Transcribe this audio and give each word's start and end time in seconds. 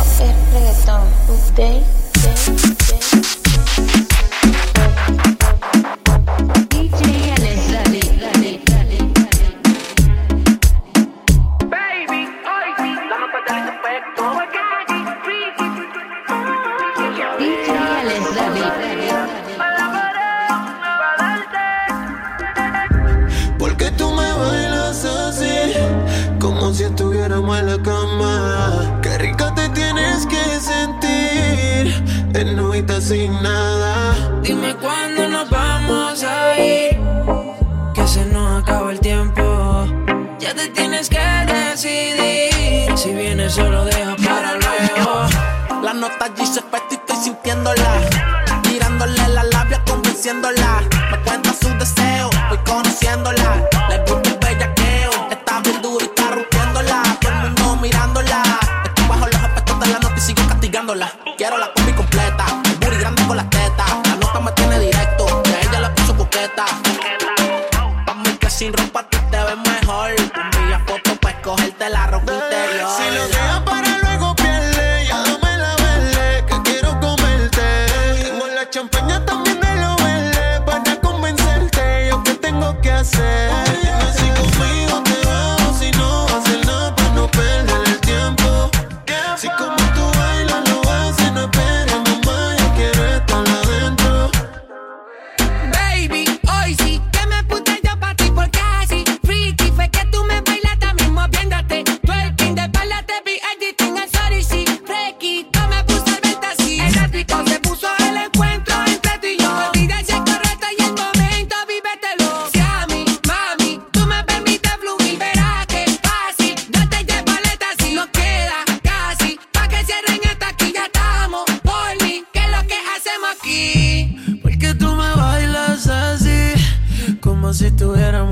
es 0.00 0.52
reggaetón. 0.52 1.04
Day, 1.56 1.84
day, 2.22 2.34
day. 2.88 4.03
Bota 46.20 46.46
se 46.46 46.62
puesto 46.62 46.88
y 46.90 46.94
estoy 46.94 47.16
sintiéndola. 47.16 48.00
Tirándole 48.62 49.28
la 49.28 49.44
labia, 49.44 49.82
convenciéndola. 49.84 50.82
Me 51.10 51.18
cuenta 51.20 51.52
sus 51.52 51.76
deseos, 51.78 52.30
voy 52.48 52.58
conociéndola. 52.58 53.68
Le 53.88 53.98
gusta 53.98 54.30
el 54.30 54.38
bellaqueo, 54.38 55.10
está 55.30 55.60
bien 55.60 55.82
duro 55.82 55.98
y 56.00 56.04
está 56.04 56.30
rompiéndola. 56.30 57.02
Todo 57.20 57.32
el 57.32 57.38
mundo 57.40 57.76
mirándola. 57.76 58.42
Estoy 58.84 59.06
bajo 59.08 59.26
los 59.26 59.36
aspectos 59.36 59.80
de 59.80 59.86
la 59.88 59.98
noche 59.98 60.14
y 60.16 60.20
sigo 60.20 60.48
castigándola. 60.48 61.12
Quiero 61.36 61.58
la 61.58 61.72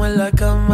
somewhere 0.02 0.16
like 0.16 0.40
a 0.40 0.71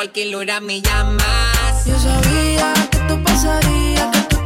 cualquier 0.00 0.34
hora 0.34 0.60
me 0.60 0.80
llamas. 0.80 1.84
Yo 1.84 2.00
sabía 2.00 2.72
que 2.90 2.96
tú 3.00 3.22
pasaría, 3.22 4.10
que 4.10 4.34
tú 4.34 4.39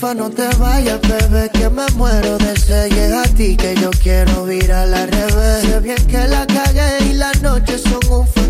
no 0.00 0.30
te 0.30 0.48
vayas, 0.56 0.98
bebé, 1.02 1.50
que 1.52 1.68
me 1.68 1.86
muero 1.94 2.38
de 2.38 2.56
sed. 2.56 2.90
Llega 2.90 3.22
a 3.22 3.26
ti 3.26 3.54
que 3.54 3.74
yo 3.76 3.90
quiero 4.02 4.50
ir 4.50 4.72
a 4.72 4.86
la 4.86 5.04
revés. 5.04 5.62
Sé 5.62 5.80
bien 5.80 6.06
que 6.06 6.26
la 6.26 6.46
cagué 6.46 7.04
y 7.10 7.12
las 7.14 7.42
noches 7.42 7.82
son 7.82 8.00
un 8.10 8.39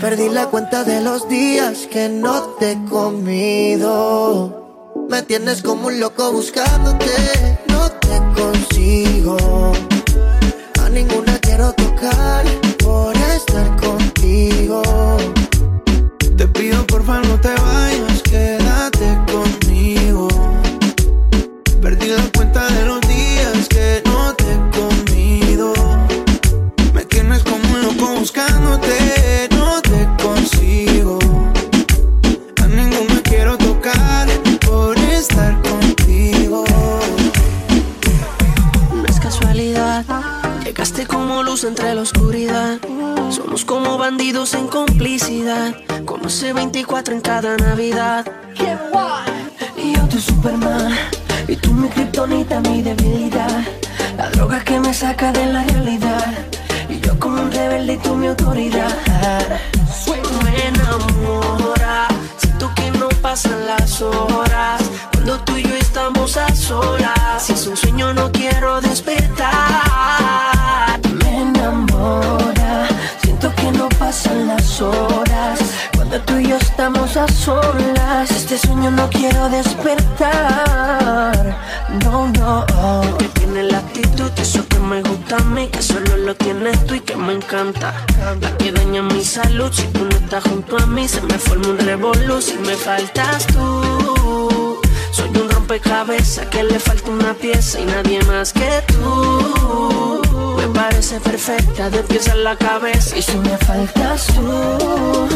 Perdí 0.00 0.28
la 0.28 0.46
cuenta 0.46 0.84
de 0.84 1.00
los 1.00 1.28
días 1.28 1.86
que 1.90 2.08
no 2.08 2.42
te 2.58 2.72
he 2.72 2.84
comido. 2.84 4.62
Me 5.08 5.22
tienes 5.22 5.62
como 5.62 5.86
un 5.86 6.00
loco 6.00 6.32
buscándote, 6.32 7.58
no 7.68 7.90
te 7.90 8.20
consigo. 8.34 9.72
A 10.82 10.88
ninguna 10.88 11.38
quiero 11.38 11.72
tocar 11.72 12.44
por 12.82 13.16
estar 13.16 13.76
contigo. 13.76 14.82
Te 16.36 16.48
pido 16.48 16.86
porfa 16.86 17.20
no 17.20 17.40
te 17.40 17.53
24 46.52 47.14
en 47.14 47.20
cada 47.20 47.56
Navidad. 47.56 48.26
Y 49.76 49.94
yo 49.94 50.08
tu 50.08 50.18
Superman, 50.20 50.92
y 51.48 51.56
tú 51.56 51.72
mi 51.72 51.88
kriptonita, 51.88 52.60
mi 52.60 52.82
debilidad. 52.82 53.64
La 54.16 54.28
droga 54.30 54.62
que 54.62 54.78
me 54.78 54.92
saca 54.92 55.32
de 55.32 55.46
la 55.46 55.64
realidad. 55.64 56.32
Y 56.88 57.00
yo 57.00 57.18
como 57.18 57.42
un 57.42 57.50
rebelde 57.50 57.94
y 57.94 57.96
tú 57.98 58.14
mi 58.14 58.26
autoridad. 58.28 58.94
Me 60.44 60.68
enamora, 60.68 62.08
siento 62.36 62.70
que 62.74 62.90
no 62.92 63.08
pasan 63.22 63.66
las 63.66 64.00
horas. 64.02 64.82
Cuando 65.12 65.38
tú 65.40 65.56
y 65.56 65.62
yo 65.62 65.74
estamos 65.74 66.36
a 66.36 66.54
solas. 66.54 67.03
Este 78.54 78.68
sueño 78.68 78.90
no 78.92 79.10
quiero 79.10 79.48
despertar. 79.48 80.22
No, 82.04 82.28
no. 82.28 82.64
Que 83.18 83.24
tiene 83.30 83.64
la 83.64 83.78
actitud, 83.78 84.30
eso 84.36 84.64
que 84.68 84.78
me 84.78 85.02
gusta 85.02 85.38
a 85.38 85.40
mí. 85.40 85.66
Que 85.66 85.82
solo 85.82 86.16
lo 86.18 86.36
tienes 86.36 86.86
tú 86.86 86.94
y 86.94 87.00
que 87.00 87.16
me 87.16 87.32
encanta. 87.32 88.06
La 88.40 88.56
que 88.56 88.70
daña 88.70 89.02
mi 89.02 89.24
salud. 89.24 89.72
Si 89.72 89.88
tú 89.88 90.04
no 90.04 90.16
estás 90.16 90.44
junto 90.44 90.78
a 90.78 90.86
mí, 90.86 91.08
se 91.08 91.20
me 91.22 91.36
forma 91.36 91.66
un 91.66 91.78
revolú. 91.78 92.40
Si 92.40 92.54
me 92.58 92.76
faltas 92.76 93.44
tú. 93.48 94.80
Soy 95.10 95.30
un 95.30 95.50
rompecabezas 95.50 96.46
que 96.46 96.62
le 96.62 96.78
falta 96.78 97.10
una 97.10 97.34
pieza 97.34 97.80
y 97.80 97.86
nadie 97.86 98.22
más 98.22 98.52
que 98.52 98.84
tú. 98.86 100.23
Me 100.64 100.70
parece 100.70 101.20
perfecta 101.20 101.90
de 101.90 102.02
pies 102.04 102.26
a 102.30 102.36
la 102.36 102.56
cabeza 102.56 103.18
y 103.18 103.20
si 103.20 103.36
me 103.36 103.54
faltas 103.58 104.26
tú. 104.28 105.28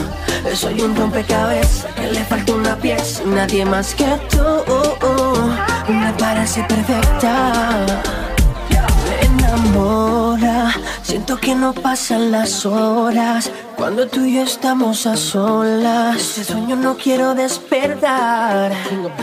Soy 0.55 0.81
un 0.81 0.97
rompecabezas 0.97 1.93
que 1.93 2.13
le 2.13 2.25
falta 2.25 2.55
una 2.55 2.75
pieza 2.77 3.23
nadie 3.27 3.67
más 3.67 3.95
que 3.95 4.07
tú. 4.31 5.93
Me 5.93 6.11
parece 6.15 6.63
perfecta. 6.65 7.85
Me 9.05 9.27
enamora, 9.27 10.75
siento 11.03 11.37
que 11.37 11.55
no 11.55 11.75
pasan 11.75 12.31
las 12.31 12.65
horas 12.65 13.51
cuando 13.77 14.09
tú 14.09 14.25
y 14.25 14.37
yo 14.37 14.45
estamos 14.45 15.07
a 15.07 15.15
solas. 15.15 16.17
Ese 16.17 16.45
sueño 16.45 16.75
no 16.75 16.97
quiero 16.97 17.35
despertar. 17.35 18.73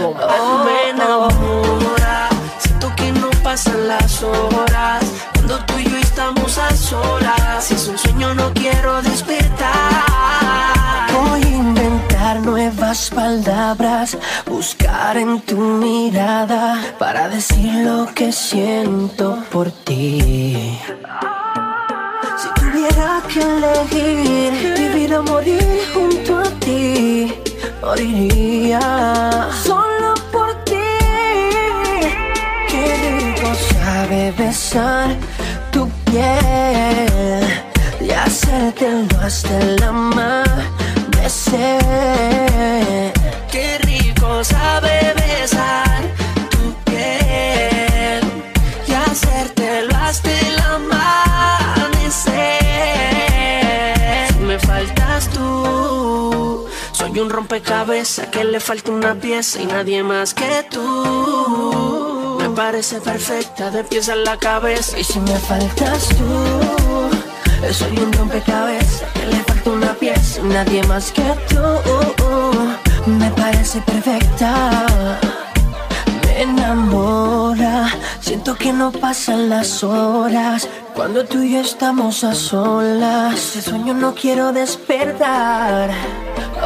Oh, 0.03 0.65
me 0.65 0.89
enamora, 0.91 2.29
siento 2.59 2.93
que 2.95 3.12
no 3.12 3.31
pasan 3.41 3.88
las 3.88 4.21
horas 4.21 5.03
cuando 5.33 5.65
tú 5.65 5.75
Si 7.59 7.74
es 7.74 7.88
un 7.89 7.97
sueño 7.97 8.33
no 8.33 8.53
quiero 8.53 9.01
despertar. 9.01 9.67
Voy 11.12 11.43
a 11.43 11.50
inventar 11.50 12.39
nuevas 12.39 13.09
palabras, 13.09 14.17
buscar 14.45 15.17
en 15.17 15.41
tu 15.41 15.57
mirada 15.57 16.81
para 16.97 17.27
decir 17.27 17.74
lo 17.83 18.07
que 18.13 18.31
siento 18.31 19.43
por 19.51 19.69
ti. 19.69 20.79
Si 22.38 22.47
tuviera 22.62 23.21
que 23.27 23.41
elegir 23.41 24.77
vivir 24.77 25.13
o 25.15 25.24
morir 25.24 25.81
junto 25.93 26.39
a 26.39 26.50
ti, 26.62 27.33
moriría 27.81 29.50
solo 29.62 30.13
por 30.31 30.53
ti. 30.63 30.88
Qué 32.69 32.95
rico 33.03 33.53
sabe 33.74 34.31
besar 34.38 35.25
hacértelo 38.55 39.19
hasta 39.21 39.59
el 39.59 39.83
amanecer. 39.83 40.53
Qué 43.51 43.77
rico 43.79 44.43
sabe 44.43 45.13
besar 45.15 46.01
tu 46.50 46.74
piel 46.85 48.24
y 48.88 48.93
hacértelo 48.93 49.95
hasta 49.95 50.31
el 50.31 50.59
amanecer. 50.59 51.03
Si 54.29 54.39
me 54.39 54.57
faltas 54.59 55.29
tú, 55.29 56.67
soy 56.91 57.19
un 57.19 57.29
rompecabezas 57.29 58.27
que 58.27 58.43
le 58.45 58.59
falta 58.59 58.91
una 58.91 59.15
pieza 59.15 59.62
y 59.62 59.65
nadie 59.65 60.03
más 60.03 60.33
que 60.33 60.65
tú. 60.69 62.38
Me 62.39 62.50
parece 62.51 63.01
perfecta 63.01 63.69
de 63.69 63.83
pies 63.83 64.07
a 64.07 64.15
la 64.15 64.38
cabeza 64.38 64.97
y 64.97 65.03
si 65.03 65.19
me 65.19 65.38
faltas 65.39 66.07
tú, 66.09 67.09
soy 67.72 67.98
un 67.98 68.13
rompecabezas 68.13 69.12
que 69.13 69.25
le 69.25 69.43
falta 69.43 69.69
una 69.72 69.93
pieza. 69.93 70.41
Nadie 70.43 70.84
más 70.84 71.12
que 71.12 71.24
tú. 71.50 71.60
Me 73.05 73.29
parece 73.31 73.81
perfecta. 73.81 74.86
Me 76.24 76.41
enamora. 76.43 77.89
Siento 78.22 78.55
que 78.55 78.72
no 78.72 78.91
pasan 78.91 79.50
las 79.50 79.84
horas. 79.84 80.67
Cuando 80.95 81.25
tú 81.25 81.41
y 81.41 81.53
yo 81.53 81.60
estamos 81.60 82.24
a 82.24 82.34
solas. 82.34 83.34
Ese 83.34 83.62
sueño 83.62 83.93
no 83.93 84.13
quiero 84.13 84.53
despertar. 84.53 85.89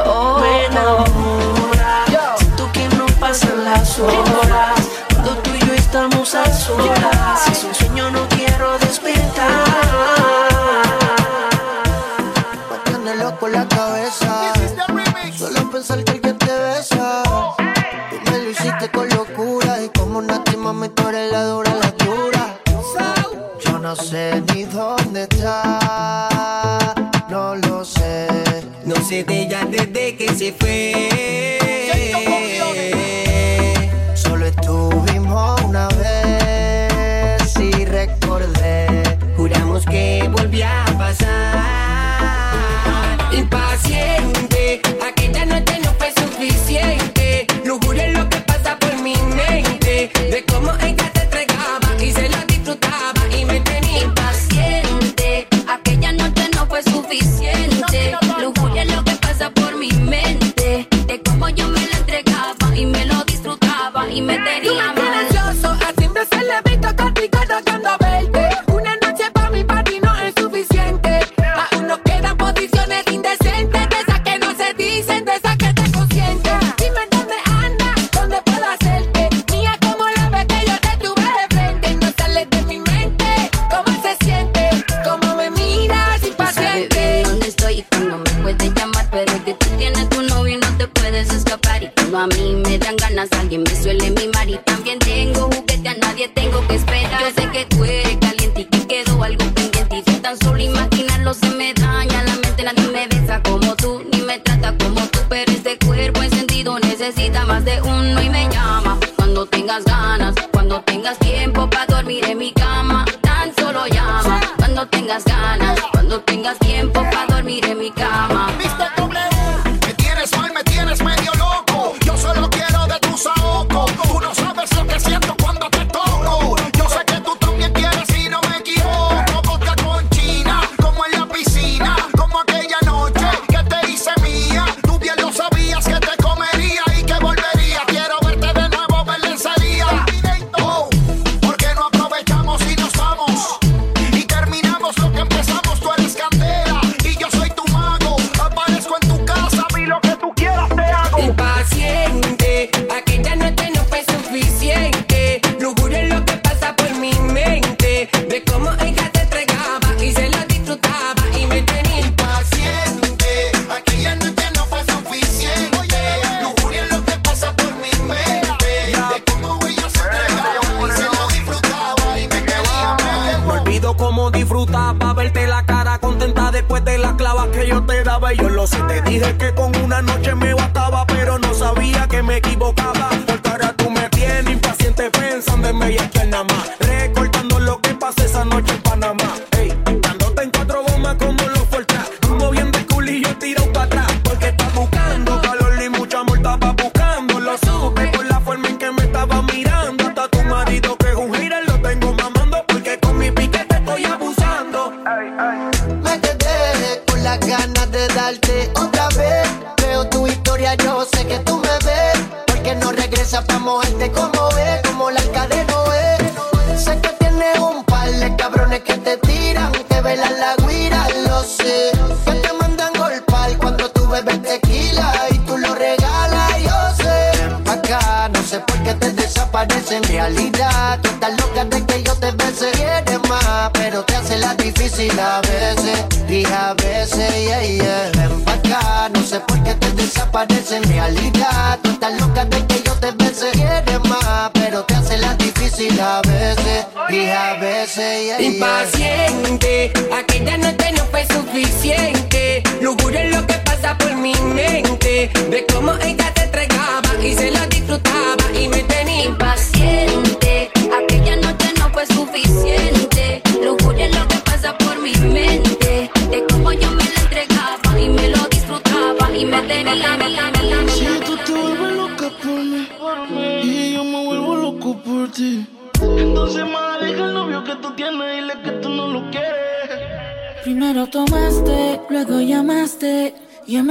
Oh, 0.06 0.38
Me 0.40 0.66
enamora. 0.66 2.04
Siento 2.38 2.70
que 2.72 2.88
no 2.96 3.06
pasan 3.18 3.64
las 3.64 3.98
horas. 3.98 4.80
Cuando 5.08 5.32
tú 5.38 5.50
y 5.54 5.66
yo 5.66 5.74
estamos 5.74 6.34
a 6.34 6.44
solas. 6.52 7.19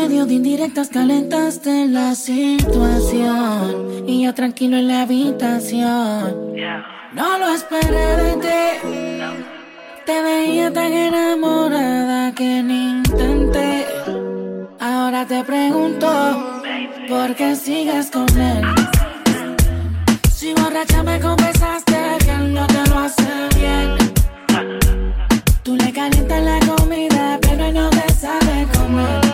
Medio 0.10 0.25
de 0.25 0.34
indirectas 0.34 0.89
calentaste 0.89 1.86
la 1.86 2.16
situación. 2.16 3.75
Y 4.08 4.24
yo 4.24 4.34
tranquilo 4.34 4.78
en 4.78 4.88
la 4.88 5.04
habitación. 5.04 6.56
No 7.13 7.38
lo 7.38 7.54
esperé 7.54 8.18
de 8.18 8.34
ti. 8.38 8.58
Te 10.08 10.22
veía 10.24 10.74
tan 10.74 10.92
enamorada 10.92 12.34
que 12.34 12.63
ni 12.63 12.89
intenté. 12.89 13.86
Ahora 14.80 15.28
te 15.28 15.44
pregunto, 15.44 16.08
¿por 17.08 17.36
qué 17.36 17.56
sigues 17.56 18.10
con 18.10 18.28
él? 18.36 18.66
Si 20.34 20.56
borracha 20.56 21.04
me 21.04 21.20
confesaste 21.20 22.00
que 22.25 22.32
él 22.32 22.56
no 22.56 22.66
te 22.66 22.89
lo 22.89 22.98
hace 22.98 23.32
bien. 23.60 23.96
Tú 25.62 25.75
le 25.75 25.94
calientas 25.94 26.42
la 26.42 26.60
comida, 26.62 27.38
pero 27.42 27.66
él 27.66 27.75
no 27.75 27.92
te 27.92 28.12
sabe 28.13 28.66
comer. 28.74 29.29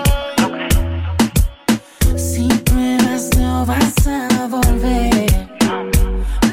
Vas 3.66 4.08
a 4.08 4.48
volver. 4.48 5.50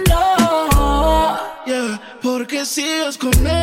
No. 0.09 1.39
Yeah, 1.67 2.01
porque 2.23 2.65
sigues 2.65 3.19
con 3.19 3.33
él. 3.47 3.62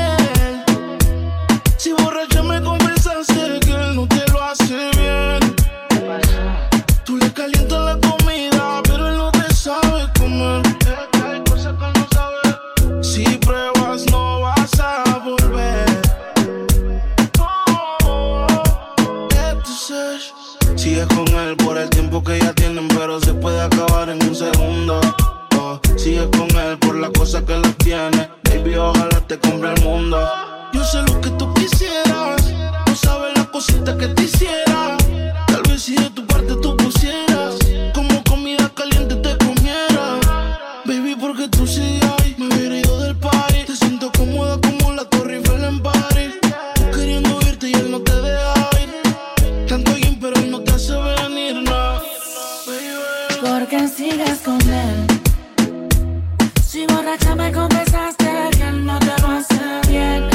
Sigues 54.09 54.39
con 54.39 54.59
él? 54.69 55.07
Si 56.65 56.85
borracha 56.87 57.35
me 57.35 57.51
confesaste 57.51 58.29
que 58.57 58.63
él 58.63 58.85
no 58.85 58.97
te 58.99 59.21
lo 59.21 59.27
hace 59.27 59.81
bien. 59.87 60.29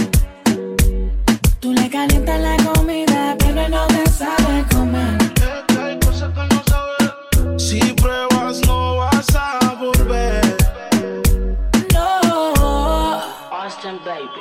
Tú 1.61 1.73
le 1.73 1.89
calientas 1.89 2.41
la 2.41 2.57
comida, 2.73 3.37
pero 3.39 3.61
él 3.63 3.71
no 3.71 3.87
te 3.87 4.11
sabe 4.11 4.65
comer. 4.73 5.19
Si 7.57 7.81
pruebas, 7.95 8.61
no 8.67 8.97
vas 8.97 9.27
a 9.35 9.77
volver. 9.81 10.57
No. 11.93 13.21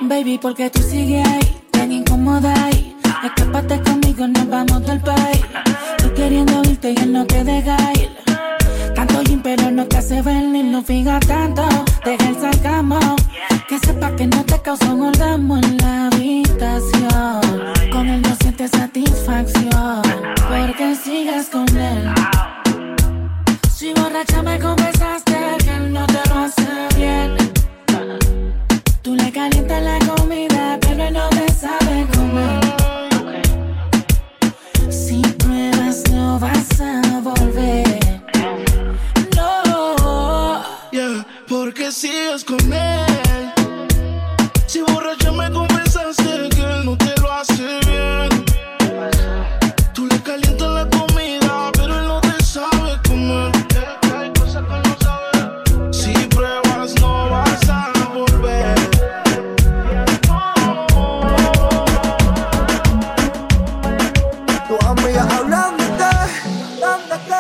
Baby, 0.02 0.38
porque 0.38 0.70
tú 0.70 0.82
sigues 0.82 1.28
ahí, 1.28 1.62
tan 1.72 1.92
incómoda 1.92 2.54
ahí. 2.66 2.96
Escápate 3.24 3.82
conmigo, 3.82 4.28
nos 4.28 4.48
vamos 4.50 4.86
del 4.86 5.00
país. 5.00 5.46
Tú 5.98 6.14
queriendo 6.14 6.62
irte 6.64 6.92
y 6.92 6.98
él 6.98 7.14
no 7.14 7.26
te 7.26 7.44
deja 7.44 7.93
no 9.84 9.90
te 9.90 9.98
hace 9.98 10.22
venir, 10.22 10.66
no 10.66 10.82
fija 10.82 11.20
tanto. 11.20 11.68
Deja 12.06 12.30
el 12.30 12.40
sarcasmo. 12.40 13.00
Que 13.68 13.78
sepa 13.80 14.16
que 14.16 14.28
no 14.28 14.44
te 14.46 14.62
causa 14.62 14.94
un 14.94 15.02
orgasmo 15.02 15.58
en 15.58 15.78
la 15.78 16.08
habitación. 16.08 17.42
Con 17.92 18.08
él 18.08 18.22
no 18.22 18.36
sientes 18.36 18.72
satisfacción. 18.72 20.02
Porque 20.48 20.96
sigues 20.96 21.50
con 21.50 21.68
él. 21.76 22.14
Si 23.70 23.94
borracha 23.94 24.42
me 24.42 24.58
confesaste 24.58 25.36
que 25.66 25.76
él 25.76 25.92
no 25.92 26.06
te 26.08 26.23
Si 44.68 44.82
borracha 44.82 45.32
me 45.32 45.52
confesaste 45.52 46.50
que 46.50 46.62
él 46.62 46.86
no 46.86 46.96
te 46.98 47.14
lo 47.20 47.32
hace 47.32 47.80
bien. 47.88 48.46
Tú 49.94 50.06
le 50.08 50.22
calientas 50.22 50.70
la 50.70 50.90
comida, 50.90 51.72
pero 51.74 52.00
él 52.00 52.08
no 52.08 52.22
te 52.22 52.44
sabe 52.44 53.00
comer. 53.08 53.52
Hay 54.16 54.32
cosas 54.34 54.64
que 54.64 54.90
no 54.90 54.96
sabes. 55.00 55.98
Si 55.98 56.14
pruebas, 56.28 56.94
no 57.02 57.30
vas 57.30 57.70
a 57.70 57.92
volver. 58.14 58.76
Tus 64.68 64.86
amigas 64.86 65.28
ti, 65.78 65.86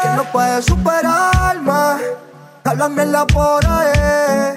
que 0.01 0.09
no 0.15 0.23
puedes 0.31 0.65
superarme. 0.65 2.23
Hablan 2.65 2.95
mierda 2.95 3.27
por 3.27 3.63
ahí, 3.67 4.52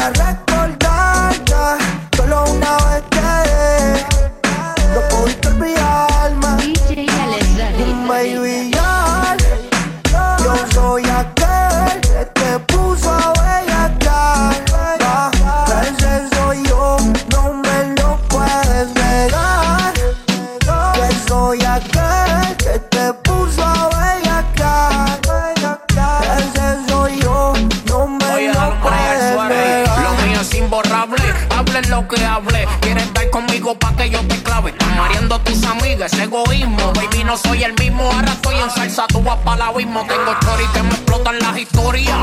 no 0.00 0.39
Lo 31.88 32.06
que 32.06 32.24
hable. 32.24 32.68
Quieres 32.80 33.04
estar 33.04 33.30
conmigo 33.30 33.74
pa' 33.78 33.94
que 33.96 34.10
yo 34.10 34.20
te 34.26 34.42
clave. 34.42 34.70
Están 34.70 34.96
mareando 34.96 35.40
tus 35.40 35.64
amigas, 35.64 36.12
ese 36.12 36.24
egoísmo. 36.24 36.92
Baby, 36.92 37.24
no 37.24 37.36
soy 37.36 37.64
el 37.64 37.72
mismo. 37.74 38.10
Ahora 38.12 38.32
estoy 38.32 38.56
en 38.56 38.70
salsa, 38.70 39.06
tú 39.08 39.22
vas 39.22 39.38
para 39.38 39.56
el 39.56 39.62
abismo. 39.62 40.04
Tengo 40.06 40.32
story 40.40 40.64
que 40.74 40.82
me 40.82 40.90
explotan 40.90 41.38
las 41.38 41.58
historias. 41.58 42.16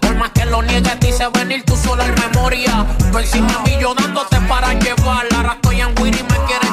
Por 0.00 0.14
más 0.16 0.30
que 0.30 0.46
lo 0.46 0.62
niegues, 0.62 1.00
dice 1.00 1.26
venir 1.34 1.64
tú 1.64 1.76
solo 1.76 2.02
en 2.02 2.14
memoria. 2.14 2.86
Tú 3.10 3.18
encima 3.18 3.52
de 3.64 3.70
mí 3.70 3.78
yo 3.80 3.94
dándote 3.94 4.40
para 4.42 4.72
llevar. 4.74 5.26
Ahora 5.34 5.54
estoy 5.54 5.80
en 5.80 5.94
Wiri 6.00 6.18
y 6.18 6.22
me 6.22 6.38
quieres 6.46 6.69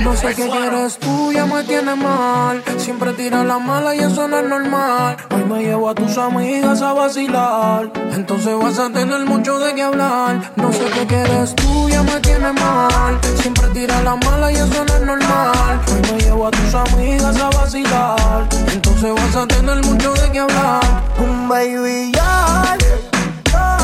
No 0.00 0.14
sé 0.16 0.34
qué 0.34 0.48
quieres 0.48 0.98
tú, 0.98 1.32
ya 1.32 1.46
me 1.46 1.62
tienes 1.64 1.96
mal. 1.96 2.62
Siempre 2.76 3.12
tiras 3.12 3.46
la 3.46 3.58
mala 3.58 3.94
y 3.94 4.00
eso 4.00 4.26
no 4.28 4.38
es 4.38 4.48
normal. 4.48 5.16
Hoy 5.34 5.44
me 5.44 5.62
llevo 5.62 5.88
a 5.88 5.94
tus 5.94 6.18
amigas 6.18 6.82
a 6.82 6.92
vacilar. 6.92 7.90
Entonces 8.12 8.54
vas 8.58 8.78
a 8.78 8.90
tener 8.90 9.24
mucho 9.24 9.58
de 9.58 9.74
qué 9.74 9.82
hablar. 9.82 10.52
No 10.56 10.72
sé 10.72 10.84
qué 10.92 11.06
quieres 11.06 11.54
tú, 11.54 11.88
ya 11.88 12.02
me 12.02 12.20
tienes 12.20 12.52
mal. 12.54 13.18
Siempre 13.40 13.68
tiras 13.68 14.02
la 14.04 14.16
mala 14.16 14.52
y 14.52 14.56
eso 14.56 14.84
no 14.84 14.94
es 14.94 15.02
normal. 15.02 15.80
Hoy 15.88 16.12
me 16.12 16.20
llevo 16.20 16.46
a 16.48 16.50
tus 16.50 16.74
amigas 16.74 17.36
a 17.40 17.50
vacilar. 17.50 18.48
Entonces 18.72 19.14
vas 19.14 19.36
a 19.36 19.46
tener 19.46 19.84
mucho 19.84 20.12
de 20.14 20.30
qué 20.32 20.40
hablar. 20.40 20.82
Un 21.18 21.48
baby 21.48 22.12
ya, 22.12 22.76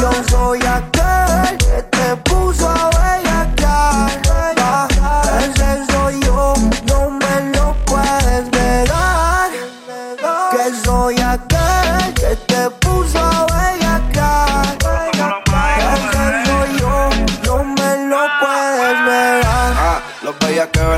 yo 0.01 0.11
soy 0.29 0.59
aquel 0.61 1.57
que 1.59 1.83
te 1.91 2.17
puso 2.17 2.69
a 2.69 2.91
bellacar. 2.91 3.20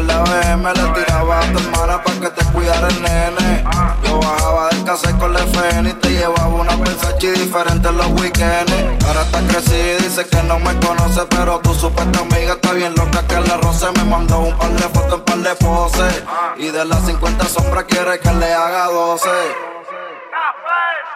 la 0.03 0.23
BM 0.23 0.73
le 0.73 0.85
tiraba 0.95 1.39
a 1.39 1.53
tu 1.53 1.59
hermana 1.59 2.03
pa' 2.03 2.13
que 2.21 2.31
te 2.31 2.45
cuidara 2.53 2.89
el 2.89 3.03
nene. 3.03 3.65
Yo 4.05 4.19
bajaba 4.21 4.69
del 4.69 4.85
cassette 4.85 5.19
con 5.19 5.33
la 5.33 5.41
FN 5.41 5.91
y 5.91 5.93
te 5.95 6.11
llevaba 6.11 6.49
una 6.49 6.77
Versace 6.77 7.33
diferente 7.33 7.89
en 7.89 7.97
los 7.97 8.07
weekends. 8.21 8.73
Ahora 9.07 9.23
está 9.23 9.41
crecida 9.49 9.99
y 9.99 10.03
dice 10.03 10.27
que 10.27 10.43
no 10.45 10.59
me 10.59 10.75
conoce, 10.81 11.23
pero 11.31 11.61
tu 11.61 11.75
supuesta 11.75 12.21
amiga 12.21 12.55
está 12.55 12.73
bien 12.73 12.95
loca 12.97 13.27
que 13.27 13.41
la 13.41 13.57
roce. 13.59 13.87
Me 13.97 14.05
mandó 14.05 14.41
un 14.41 14.57
par 14.57 14.71
de 14.71 14.89
fotos, 14.89 15.15
un 15.15 15.25
par 15.25 15.39
de 15.39 15.55
poses. 15.57 16.23
Y 16.59 16.69
de 16.71 16.85
las 16.85 17.07
50 17.07 17.45
sombras 17.47 17.85
quiere 17.85 18.19
que 18.19 18.33
le 18.33 18.53
haga 18.53 18.87
12. 18.87 19.29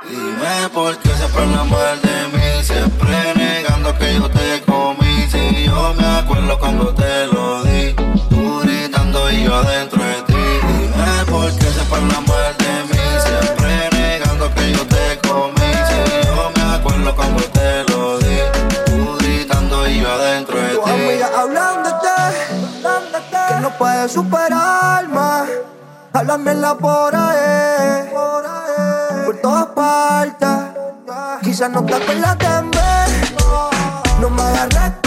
Dime 0.08 0.68
por 0.72 0.96
qué 0.98 1.08
siempre 1.08 1.42
hablan 1.42 1.70
mal 1.70 2.00
de 2.00 2.38
mí, 2.38 2.62
siempre 2.62 3.34
negando 3.34 3.98
que 3.98 4.14
yo 4.14 4.30
te 4.30 4.62
comí. 4.62 5.26
Si 5.30 5.64
yo 5.64 5.94
me 5.94 6.06
acuerdo 6.18 6.58
cuando 6.58 6.94
te 6.94 7.26
lo 7.26 7.64
di 7.64 8.05
y 9.30 9.44
yo 9.44 9.54
adentro 9.54 10.02
de 10.02 10.22
ti. 10.22 10.34
Dime 10.34 11.24
por 11.30 11.50
qué 11.58 11.66
se 11.66 11.82
pone 11.84 12.14
mal 12.26 12.56
de 12.58 12.72
mí, 12.90 13.04
siempre 13.24 13.88
negando 13.92 14.54
que 14.54 14.72
yo 14.72 14.86
te 14.86 15.18
comí. 15.28 15.72
Si 15.88 16.26
yo 16.26 16.50
me 16.54 16.74
acuerdo 16.74 17.14
cuando 17.14 17.42
te 17.44 17.84
lo 17.90 18.18
di, 18.18 18.38
tú 18.86 19.16
gritando 19.18 19.88
y 19.88 20.00
yo 20.00 20.10
adentro 20.10 20.56
de 20.60 20.68
ti. 20.68 20.74
Tu 20.76 20.90
amiga 20.90 21.30
hablándote, 21.36 22.08
que 23.48 23.60
no 23.60 23.70
puedes 23.78 24.12
superarme. 24.12 25.66
Háblamela 26.12 26.74
por 26.76 27.14
ahí, 27.14 28.10
por 29.26 29.36
todas 29.42 29.66
partes. 29.66 30.48
Quizás 31.42 31.70
no 31.70 31.84
te 31.84 31.94
acuerdas 31.94 32.38
de 32.38 32.62
mí, 32.62 32.70
no 34.20 34.30
me 34.30 34.42
hagas 34.42 35.05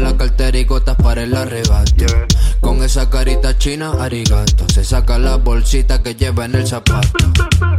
en 0.00 0.04
la 0.04 0.16
cartera 0.16 0.58
y 0.58 0.64
gotas 0.64 0.96
para 0.96 1.22
el 1.22 1.36
arrebato. 1.36 2.06
Con 2.60 2.82
esa 2.82 3.10
carita 3.10 3.56
china, 3.58 3.92
arigato. 4.00 4.66
Se 4.72 4.82
saca 4.82 5.18
la 5.18 5.36
bolsita 5.36 6.02
que 6.02 6.14
lleva 6.14 6.46
en 6.46 6.54
el 6.54 6.66
zapato. 6.66 7.10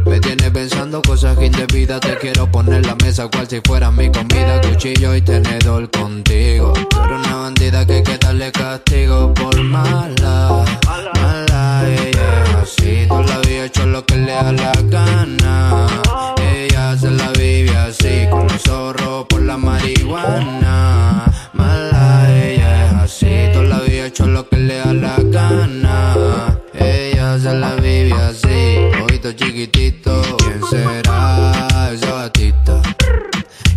Me 0.06 0.20
tiene 0.20 0.50
pensando 0.50 1.02
cosas 1.02 1.36
indebidas. 1.42 2.00
Te 2.00 2.16
quiero 2.18 2.50
poner 2.50 2.86
la 2.86 2.94
mesa 2.96 3.28
cual 3.28 3.48
si 3.48 3.60
fuera 3.64 3.90
mi 3.90 4.10
comida. 4.10 4.60
Cuchillo 4.60 5.14
y 5.16 5.22
tenedor 5.22 5.90
contigo. 5.90 6.72
Pero 6.74 7.18
una 7.18 7.36
bandida 7.36 7.86
que 7.86 7.94
hay 7.94 8.02
que 8.02 8.18
darle 8.18 8.52
castigo 8.52 9.34
por 9.34 9.60
mala. 9.62 10.64
Mala, 11.20 11.84
ella 11.88 12.60
así. 12.62 13.06
Tú 13.08 13.22
la 13.22 13.34
había 13.34 13.64
hecho 13.64 13.86
lo 13.86 14.04
que 14.06 14.16
le 14.16 14.32
da 14.32 14.52
la 14.52 14.72
gana. 14.84 15.86
Ella 16.40 16.96
se 16.96 17.10
la 17.10 17.30
vive 17.30 17.76
así. 17.76 18.26
Con 18.30 18.46
los 18.46 18.62
zorros 18.62 19.26
por 19.26 19.42
la 19.42 19.56
marihuana. 19.56 21.31
Hecho 24.12 24.26
lo 24.26 24.46
que 24.46 24.58
le 24.58 24.76
da 24.76 24.92
la 24.92 25.16
gana. 25.22 26.60
Ella 26.74 27.38
se 27.38 27.54
la 27.54 27.74
vive 27.76 28.12
así. 28.12 28.76
Ojito 29.02 29.32
chiquitito. 29.32 30.20
¿Quién 30.36 30.60
será 30.68 31.90
esa 31.94 32.12
gatita? 32.16 32.82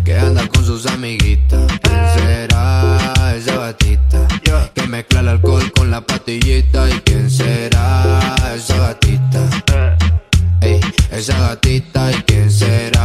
Que 0.04 0.18
anda 0.18 0.46
con 0.48 0.62
sus 0.62 0.84
amiguitas. 0.86 1.72
¿Quién 1.80 2.04
será 2.16 3.34
esa 3.34 3.56
gatita? 3.56 4.28
Que 4.74 4.86
mezcla 4.86 5.20
el 5.20 5.28
alcohol 5.28 5.72
con 5.72 5.90
la 5.90 6.02
pastillita. 6.02 6.86
¿Y 6.90 7.00
quién 7.00 7.30
será 7.30 8.20
esa 8.54 8.76
gatita? 8.76 9.40
Ey, 10.60 10.80
esa 11.12 11.38
gatita. 11.48 12.12
¿Y 12.12 12.22
quién 12.24 12.50
será 12.50 12.95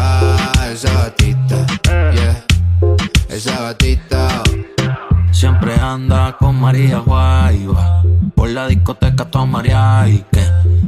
anda 6.02 6.38
con 6.38 6.60
María 6.60 7.00
Guayba. 7.00 8.04
Por 8.36 8.50
la 8.50 8.68
discoteca 8.68 9.26
toda 9.26 9.46
María 9.46 10.08
y 10.08 10.26
que, 10.32 10.44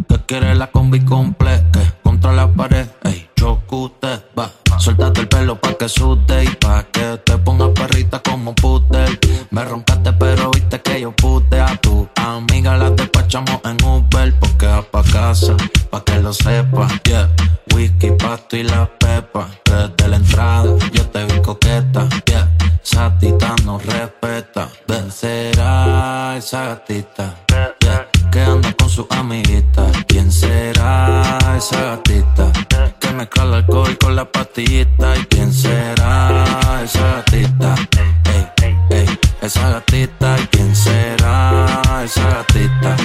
que 0.10 0.17
quiere 0.26 0.56
la 0.56 0.67
combi 0.67 0.99
completa. 1.02 1.80
Contra 2.04 2.32
la 2.34 2.47
pared, 2.52 2.88
ey, 3.04 3.30
chocute, 3.36 4.23
va. 4.38 4.49
Suéltate 4.78 5.21
el 5.21 5.28
pelo 5.28 5.60
pa' 5.60 5.76
que 5.76 5.88
sude 5.88 6.43
y 6.43 6.47
pa' 6.56 6.84
que 6.91 7.17
te 7.23 7.38
pongas 7.38 7.69
perrita 7.69 8.19
como 8.19 8.56
puter. 8.56 9.19
Me 9.52 9.63
roncaste 9.63 10.13
pero 10.13 10.52
viste 10.52 10.82
que 10.82 11.02
yo 11.02 11.12
pute 11.15 11.60
a 11.60 11.76
tu 11.78 12.08
amiga 12.23 12.77
la 12.77 12.89
despachamos 12.89 13.59
en 13.65 13.77
Uber 13.83 14.33
porque 14.39 14.65
va 14.65 14.81
pa' 14.81 15.03
casa, 15.03 15.55
pa' 15.89 16.03
que 16.03 16.19
lo 16.19 16.33
sepa. 16.33 16.88
Yeah, 17.03 17.29
whisky, 17.73 18.12
pasto 18.12 18.57
y 18.57 18.63
la 18.63 18.89
pepa. 18.99 19.47
Desde 19.65 20.07
la 20.07 20.17
entrada 20.17 20.75
yo 20.91 21.05
te 21.07 21.25
vi 21.25 21.41
coqueta. 21.41 22.07
Yeah, 22.25 22.49
esa 22.83 23.17
tita 23.19 23.55
no 23.65 23.79
respeta. 23.79 24.69
Vencerá 24.88 26.36
esa 26.38 26.65
gatita. 26.67 27.36
Yeah, 27.81 28.07
que 28.31 28.41
anda 28.41 28.73
con 28.73 28.89
su 28.89 29.05
amiguita. 29.09 29.88
¿Quién 30.07 30.31
será 30.31 31.39
esa 31.57 31.81
gatita? 31.81 32.51
Que 32.99 33.12
mezcla 33.12 33.43
el 33.43 33.53
alcohol 33.55 33.97
con 33.97 34.15
la 34.15 34.25
pastillita. 34.25 35.15
¿Y 35.17 35.25
quién 35.25 35.53
será 35.53 36.81
esa 36.83 37.01
gatita? 37.15 37.75
Esa 39.41 39.69
gatita. 39.69 40.38
¿Y 40.39 40.47
quién 40.47 40.75
será 40.75 41.12
esa 42.03 42.21
gatita? 42.21 42.95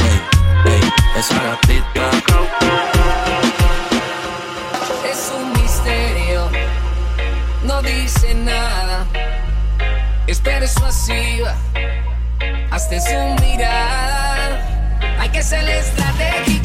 Ey, 0.00 0.72
ey, 0.72 0.80
esa 1.18 1.34
gatita. 1.34 2.10
Es 5.10 5.32
un 5.36 5.52
misterio, 5.52 6.48
no 7.64 7.82
dice 7.82 8.34
nada. 8.34 9.06
Es 10.26 10.40
persuasiva, 10.40 11.54
hasta 12.70 13.00
su 13.00 13.44
mirada. 13.44 14.96
Hay 15.20 15.28
que 15.28 15.42
ser 15.42 15.68
estratégico 15.68 16.55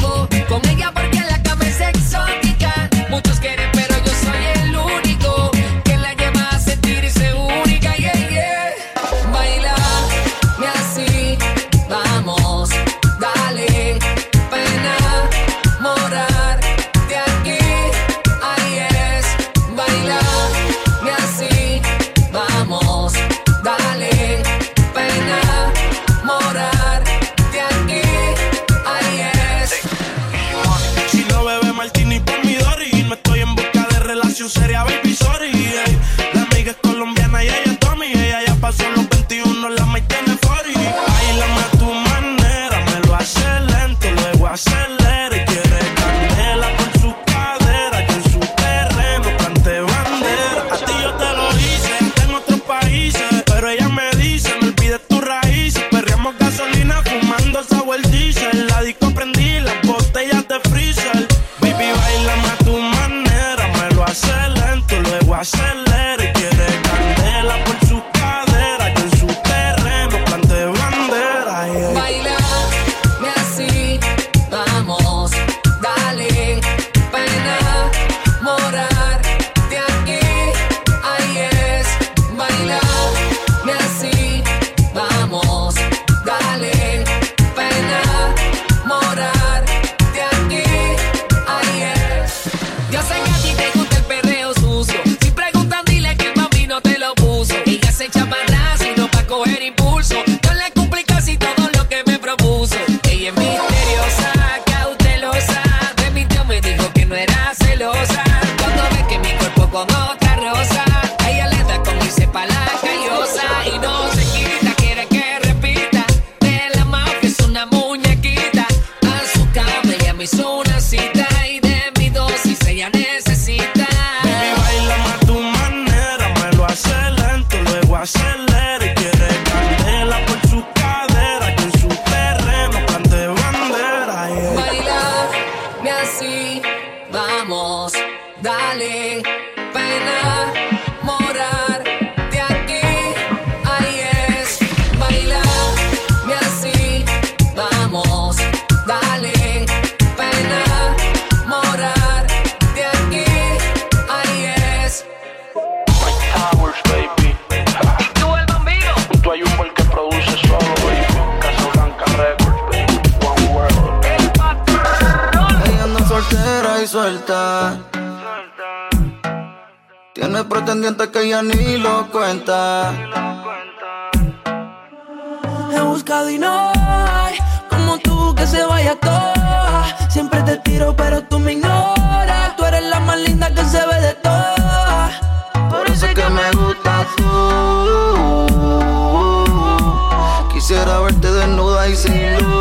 why 191.81 191.87
you 191.87 191.95
say 191.95 192.60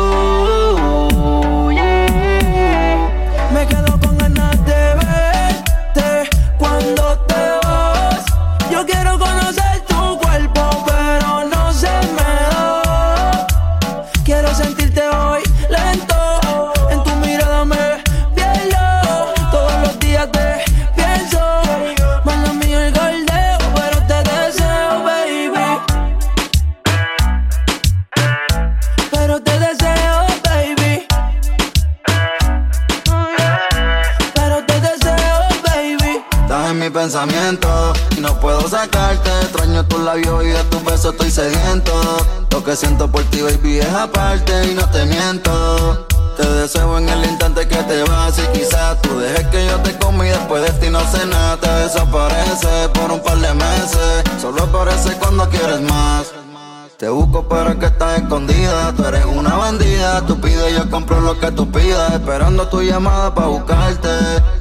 escondida. 58.31 58.93
Tú 58.95 59.03
eres 59.03 59.25
una 59.25 59.57
bandida, 59.57 60.25
tú 60.25 60.39
pides, 60.39 60.73
yo 60.73 60.89
compro 60.89 61.19
lo 61.19 61.37
que 61.37 61.51
tú 61.51 61.69
pidas. 61.69 62.13
Esperando 62.13 62.65
tu 62.69 62.81
llamada 62.81 63.33
para 63.35 63.47
buscarte. 63.47 64.07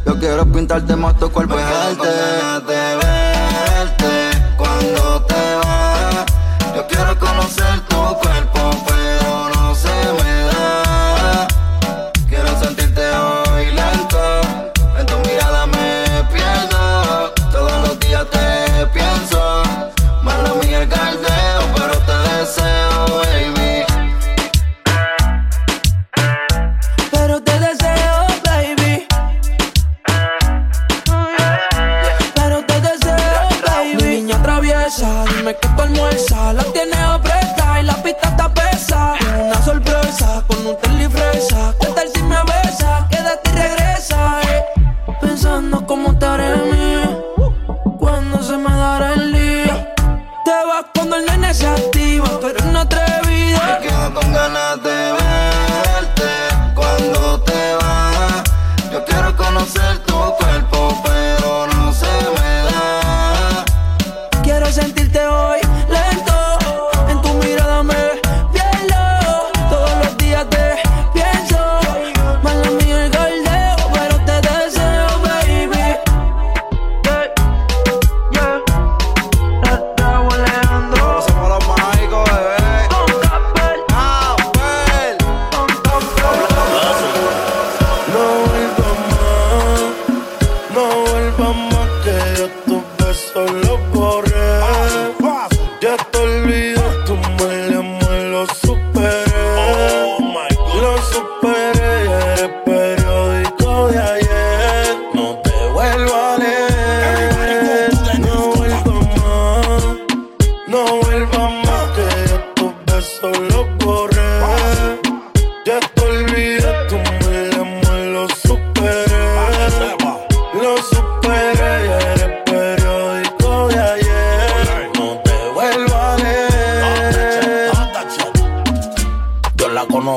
Yo 0.04 0.18
quiero 0.18 0.44
pintarte 0.44 0.96
más 0.96 1.16
tu 1.18 1.30
cuerpo 1.30 1.54
y 1.56 1.62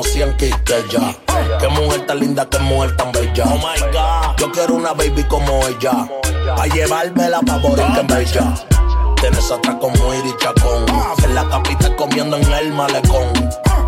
100 0.04 0.36
ya. 0.90 1.16
Qué 1.58 1.68
mujer 1.68 2.06
tan 2.06 2.20
linda, 2.20 2.46
qué 2.48 2.58
mujer 2.58 2.96
tan 2.96 3.12
bella. 3.12 3.44
Oh 3.46 3.56
my 3.56 3.80
God. 3.92 4.36
Yo 4.38 4.52
quiero 4.52 4.74
una 4.74 4.92
baby 4.92 5.24
como 5.24 5.66
ella. 5.66 6.08
Pa' 6.56 6.66
llevarme 6.66 7.28
la 7.28 7.40
favorita 7.40 8.00
en 8.00 8.06
bella. 8.06 8.54
Tienes 9.20 9.50
atrás 9.50 9.76
como 9.80 10.14
Iri 10.14 10.34
Chacón. 10.38 10.86
En 11.24 11.34
la 11.34 11.48
capital 11.48 11.96
comiendo 11.96 12.36
en 12.36 12.52
el 12.52 12.72
malecón. 12.72 13.32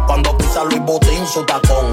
Cuando 0.07 0.37
pisa 0.39 0.65
Luis 0.65 0.81
Botín 0.81 1.27
su 1.27 1.45
tacón 1.45 1.93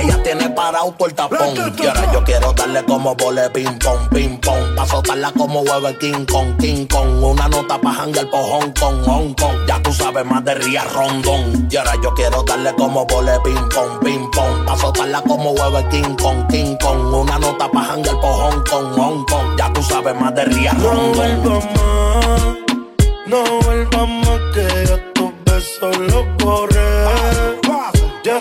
ella 0.00 0.22
tiene 0.22 0.48
parado 0.50 0.92
todo 0.96 1.08
el 1.08 1.14
tapón. 1.14 1.38
Y 1.78 1.86
ahora 1.86 2.12
yo 2.12 2.24
quiero 2.24 2.52
darle 2.52 2.84
como 2.84 3.14
vole 3.16 3.50
ping 3.50 3.78
pong, 3.78 4.08
ping 4.10 4.38
pong. 4.38 4.74
Pa' 4.76 4.86
soltarla 4.86 5.32
como 5.32 5.60
hueve 5.62 5.96
King 5.98 6.24
Kong, 6.24 6.56
King 6.58 6.86
Kong. 6.86 7.22
Una 7.22 7.48
nota 7.48 7.80
pa' 7.80 7.92
hangar 7.92 8.30
po' 8.30 8.38
Hong 8.38 8.72
Kong, 8.78 9.02
Hong 9.06 9.34
Kong. 9.34 9.56
Ya 9.66 9.82
tú 9.82 9.92
sabes 9.92 10.24
más 10.24 10.44
de 10.44 10.54
Ría 10.54 10.84
Rondón. 10.84 11.68
Y 11.70 11.76
ahora 11.76 11.94
yo 12.02 12.14
quiero 12.14 12.42
darle 12.44 12.72
como 12.74 13.04
vole 13.06 13.32
ping 13.44 13.68
pong, 13.74 13.98
ping 14.04 14.30
pong. 14.30 14.64
Pa' 14.66 14.76
soltarla 14.76 15.20
como 15.22 15.50
hueve 15.52 15.88
King 15.90 16.14
Kong, 16.20 16.46
King 16.48 16.76
Kong. 16.80 17.14
Una 17.14 17.38
nota 17.38 17.68
pa' 17.70 17.82
hangar 17.82 18.20
po' 18.20 18.28
Hong 18.28 18.62
Kong, 18.70 18.92
Hong 18.96 19.24
Kong. 19.26 19.56
Ya 19.58 19.72
tú 19.72 19.82
sabes 19.82 20.14
más 20.14 20.34
de 20.34 20.44
Ría 20.44 20.72
Rondón. 20.74 21.42
No 21.42 21.60
más, 21.60 22.56
no 23.26 23.44
vuelvas 23.64 24.08
más 24.08 24.40
que 24.54 24.86
yo 24.88 24.98
tus 25.12 25.32
besos 25.44 25.98
los 25.98 26.24
borré. 26.38 27.04
Ah, 27.06 27.52
ah. 27.70 27.92
Ya 28.24 28.38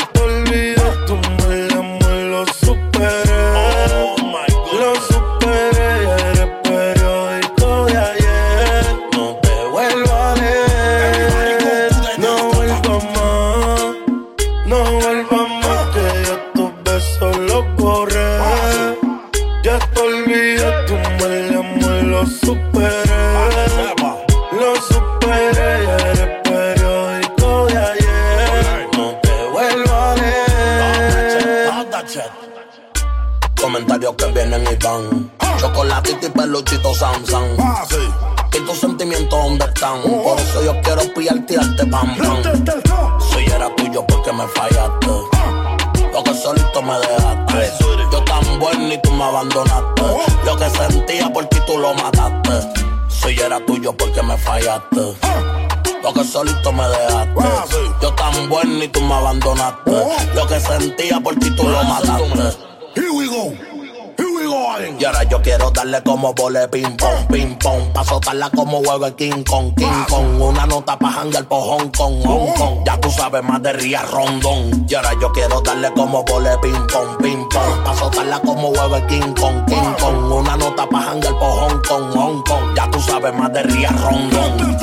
vole 66.37 66.67
ping 66.69 66.95
pong, 66.95 67.27
ping 67.27 67.55
pong. 67.57 67.91
Pa' 67.93 68.03
soltarla 68.03 68.49
como 68.51 68.79
huevo 68.79 69.05
el 69.05 69.15
King 69.15 69.43
Kong, 69.43 69.73
King 69.75 70.03
Kong. 70.09 70.41
Una 70.41 70.65
nota 70.65 70.97
pa' 70.97 71.11
jangar 71.11 71.45
por 71.47 71.61
Hong 71.61 71.89
Kong, 71.91 72.21
Hong 72.23 72.53
Kong. 72.55 72.83
Ya 72.85 72.99
tú 73.01 73.09
sabes 73.09 73.43
más 73.43 73.61
de 73.61 73.73
Ría 73.73 74.03
Rondón. 74.03 74.85
Y 74.87 74.95
ahora 74.95 75.11
yo 75.19 75.31
quiero 75.33 75.61
darle 75.61 75.91
como 75.93 76.23
vole 76.23 76.57
ping 76.61 76.87
pong, 76.93 77.17
ping 77.21 77.49
pong. 77.49 77.83
Pa' 77.83 77.95
soltarla 77.95 78.39
como 78.41 78.69
huevo 78.69 78.95
el 78.95 79.05
King 79.07 79.33
Kong, 79.39 79.65
King 79.67 79.93
Kong. 79.99 80.31
Una 80.31 80.55
nota 80.55 80.87
pa' 80.87 81.01
jangar 81.01 81.33
por 81.39 81.51
Hong 81.59 81.81
Kong, 81.87 82.11
Hong 82.13 82.43
Kong. 82.43 82.75
Ya 82.75 82.89
tú 82.91 83.01
sabes 83.01 83.33
más 83.33 83.51
de 83.53 83.63
Ría 83.63 83.89
Rondón. 83.89 84.77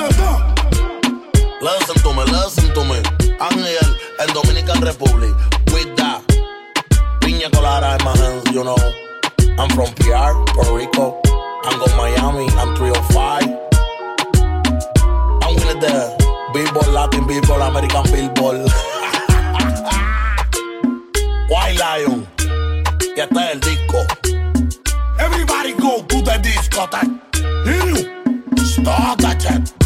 Listen 1.60 2.02
to 2.02 2.12
me, 2.12 2.24
listen 2.26 2.72
to 2.74 2.84
me. 2.84 3.00
Ángel 3.40 3.96
en 4.18 4.34
Dominican 4.34 4.82
Republic. 4.82 5.34
With 5.72 5.94
that. 5.96 6.20
Piña 7.20 7.48
colada 7.50 7.96
in 7.96 8.04
my 8.04 8.16
hands, 8.16 8.50
you 8.52 8.64
know. 8.64 8.76
I'm 9.56 9.70
from 9.70 9.86
PR, 9.94 10.34
Puerto 10.52 10.76
Rico. 10.76 11.33
I'm 11.66 11.78
going 11.78 11.96
Miami, 11.96 12.46
I'm 12.58 12.76
305. 12.76 13.42
I'm 15.42 15.54
winning 15.56 15.80
the 15.80 15.94
Billboard, 16.52 16.88
Latin 16.88 17.26
Billboard, 17.26 17.62
American 17.62 18.04
Billboard. 18.12 18.56
White 21.48 21.78
Lion. 21.78 22.26
Y 23.16 23.20
este 23.20 23.38
es 23.38 23.50
el 23.52 23.60
disco. 23.60 24.06
Everybody 25.18 25.72
go 25.74 26.02
to 26.02 26.22
the 26.22 26.38
discotheque. 26.42 27.20
Stop 28.58 29.18
that 29.18 29.40
shit. 29.40 29.83